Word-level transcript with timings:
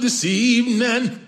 This 0.00 0.24
evening. 0.24 1.23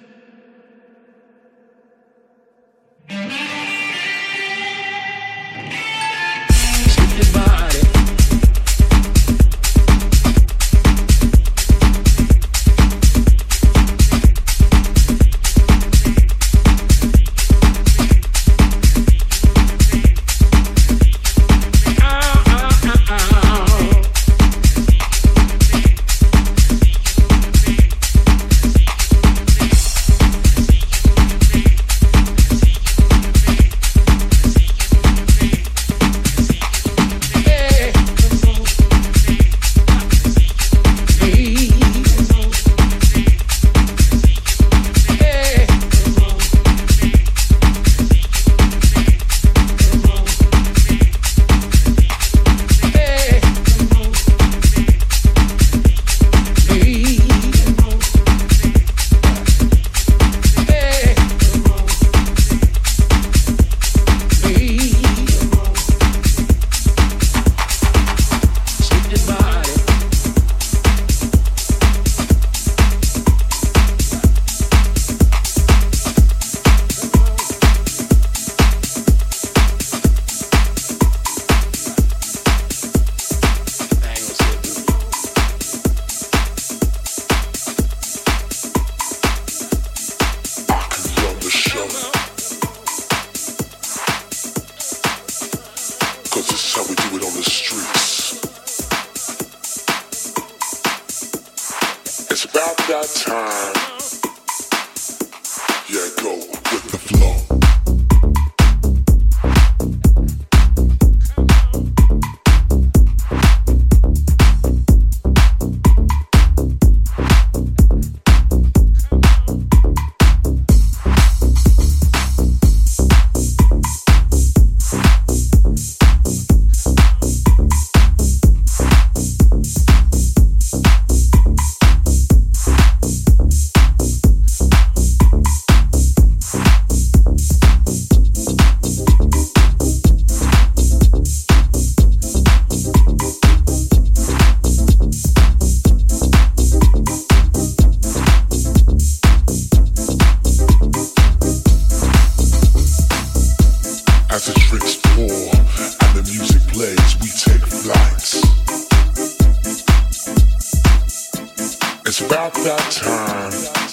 It's 163.19 163.86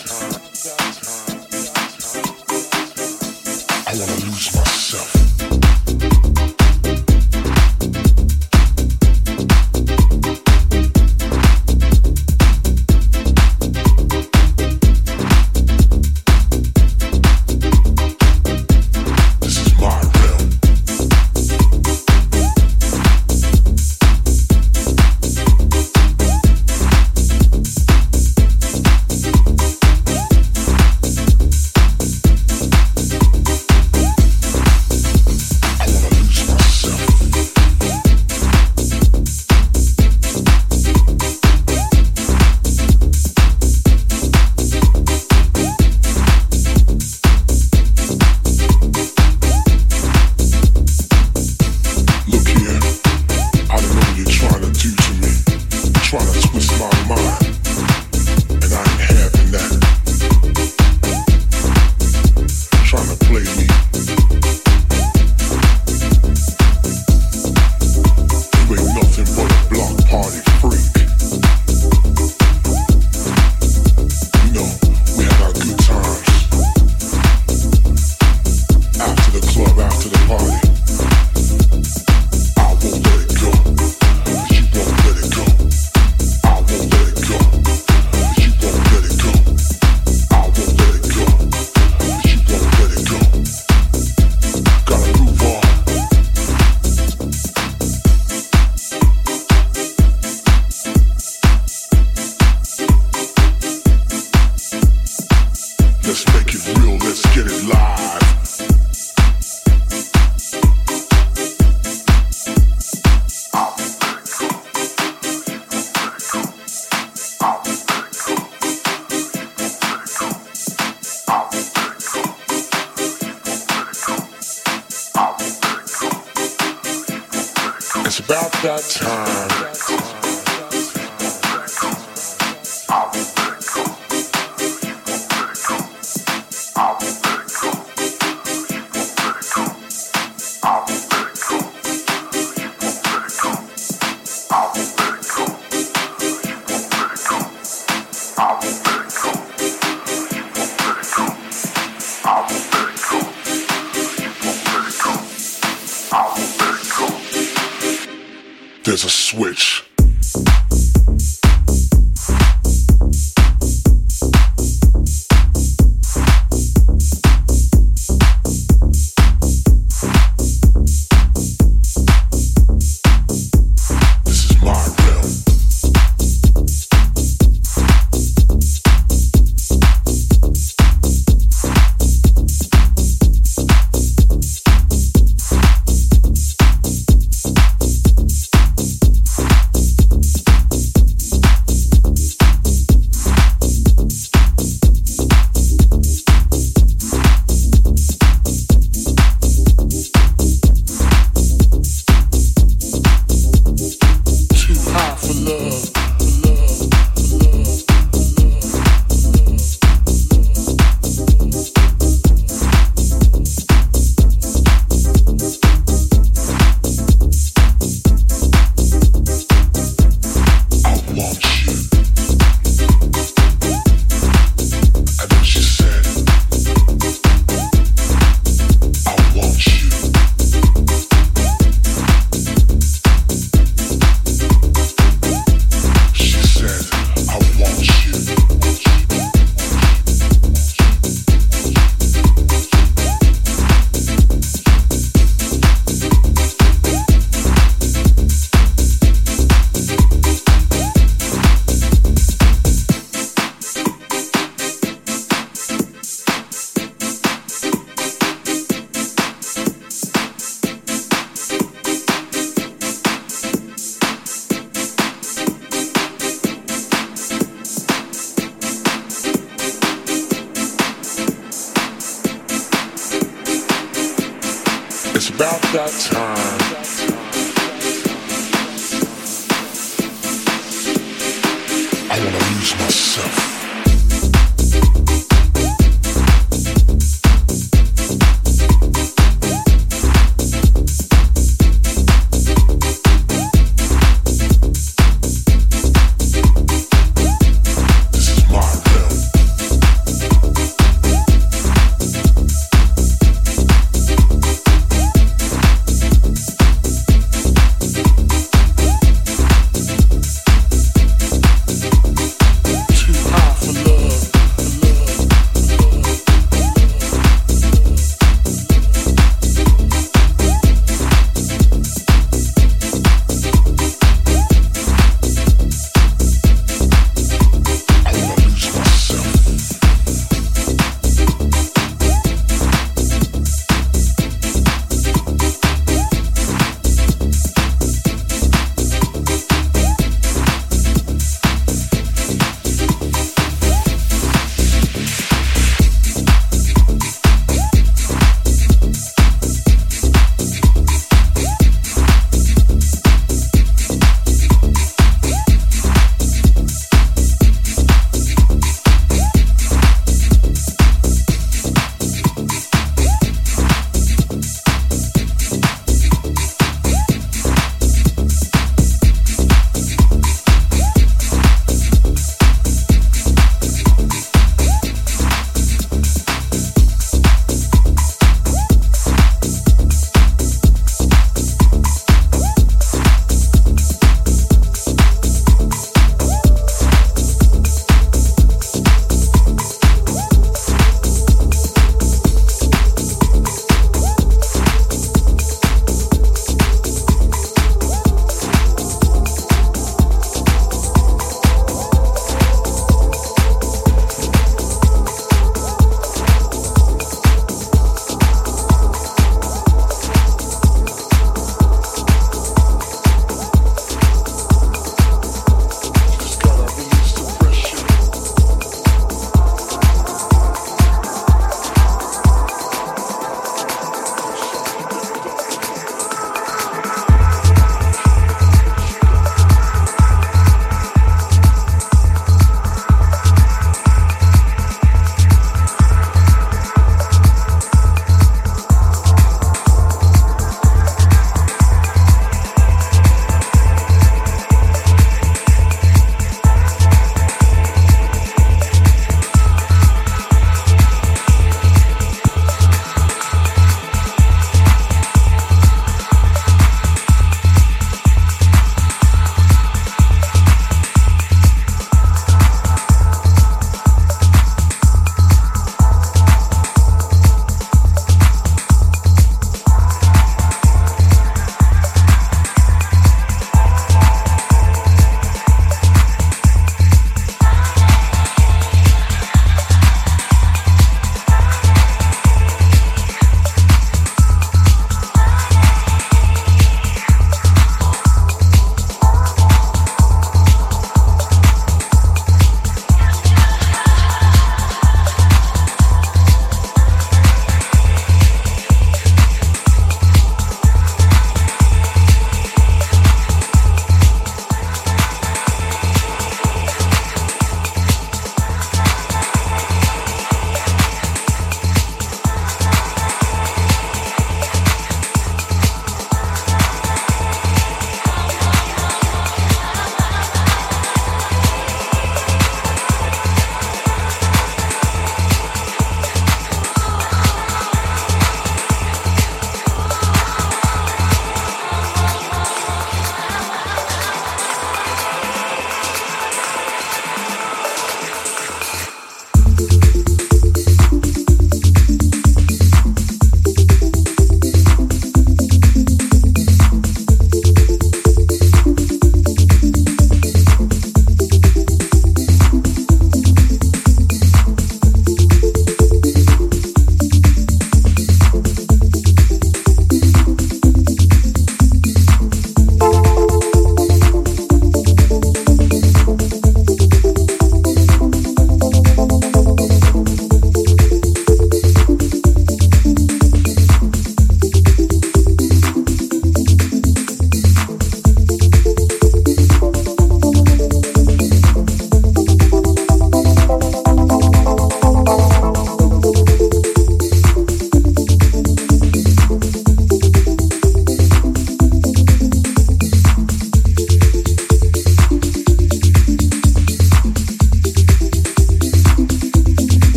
that 128.64 128.80
time. 128.90 129.43